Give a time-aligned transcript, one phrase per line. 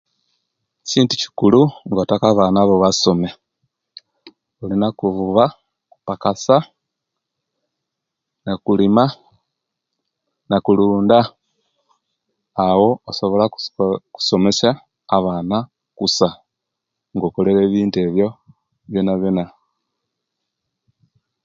[0.89, 3.29] Kintu ekikulu nga otaka abaana bo basome
[4.61, 5.45] olina okuvunba
[5.91, 6.57] okupakasa,
[8.45, 9.05] nakulima,
[10.49, 11.19] nakulinda
[12.67, 13.71] awo osobola okuso
[14.07, 14.69] okusomesa
[15.15, 15.57] abaana
[15.97, 16.29] kusa
[17.13, 18.27] nga okolere ebintu ebyo
[18.91, 19.43] byonabyona